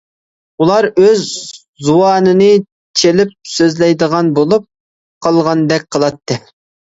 [0.63, 1.25] ئۇلار ئۆز
[1.87, 2.47] زۇۋانىنى
[3.01, 4.67] چېلىپ سۆزلەيدىغان بولۇپ
[5.27, 6.41] قالغاندەك قىلاتتى.